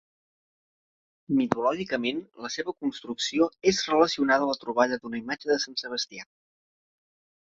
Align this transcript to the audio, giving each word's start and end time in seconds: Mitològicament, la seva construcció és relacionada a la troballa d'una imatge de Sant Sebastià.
Mitològicament, 1.41 2.23
la 2.45 2.49
seva 2.53 2.73
construcció 2.85 3.47
és 3.73 3.81
relacionada 3.89 4.47
a 4.47 4.49
la 4.53 4.57
troballa 4.63 4.97
d'una 5.05 5.21
imatge 5.21 5.53
de 5.53 5.59
Sant 5.67 5.77
Sebastià. 5.83 6.27